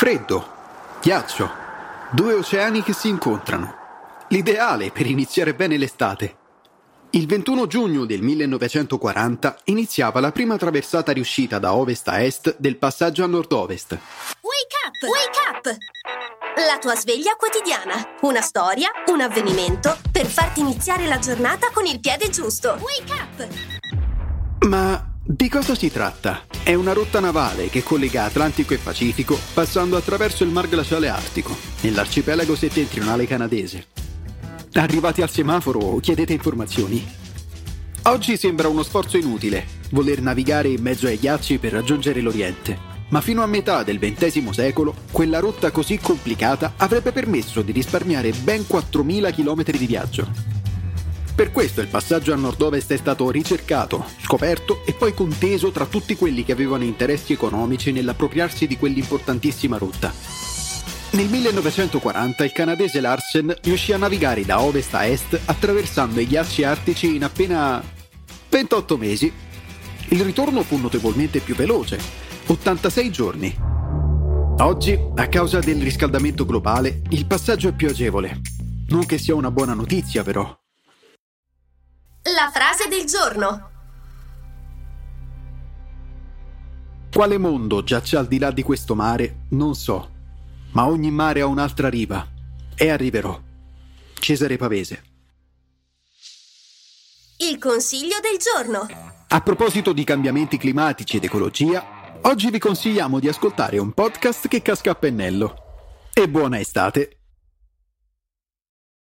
[0.00, 0.46] Freddo,
[1.02, 1.50] ghiaccio,
[2.10, 3.74] due oceani che si incontrano.
[4.28, 6.36] L'ideale per iniziare bene l'estate.
[7.10, 12.78] Il 21 giugno del 1940 iniziava la prima traversata riuscita da ovest a est del
[12.78, 13.90] passaggio a nord-ovest.
[14.40, 15.02] Wake up!
[15.02, 15.76] Wake up!
[16.66, 18.16] La tua sveglia quotidiana.
[18.22, 22.78] Una storia, un avvenimento per farti iniziare la giornata con il piede giusto.
[22.80, 24.64] Wake up!
[24.64, 26.42] Ma di cosa si tratta?
[26.64, 31.56] È una rotta navale che collega Atlantico e Pacifico passando attraverso il mar glaciale artico,
[31.82, 33.86] nell'arcipelago settentrionale canadese.
[34.72, 37.06] Arrivati al semaforo, chiedete informazioni.
[38.04, 42.76] Oggi sembra uno sforzo inutile voler navigare in mezzo ai ghiacci per raggiungere l'Oriente,
[43.10, 48.32] ma fino a metà del XX secolo quella rotta così complicata avrebbe permesso di risparmiare
[48.32, 50.59] ben 4.000 km di viaggio.
[51.40, 56.14] Per questo il passaggio a nord-ovest è stato ricercato, scoperto e poi conteso tra tutti
[56.14, 60.12] quelli che avevano interessi economici nell'appropriarsi di quell'importantissima rotta.
[61.12, 66.62] Nel 1940 il canadese Larsen riuscì a navigare da ovest a est attraversando i ghiacci
[66.62, 67.82] artici in appena
[68.50, 69.32] 28 mesi.
[70.10, 71.98] Il ritorno fu notevolmente più veloce,
[72.48, 73.56] 86 giorni.
[74.58, 78.42] Oggi, a causa del riscaldamento globale, il passaggio è più agevole.
[78.88, 80.59] Non che sia una buona notizia, però.
[82.22, 83.68] La frase del giorno.
[87.12, 90.18] Quale mondo giace al di là di questo mare, non so
[90.72, 92.26] ma ogni mare ha un'altra riva.
[92.74, 93.38] E arriverò.
[94.14, 95.04] Cesare Pavese.
[97.38, 98.86] Il consiglio del giorno.
[99.28, 104.62] A proposito di cambiamenti climatici ed ecologia, oggi vi consigliamo di ascoltare un podcast che
[104.62, 105.54] casca a pennello.
[106.12, 107.19] E buona estate!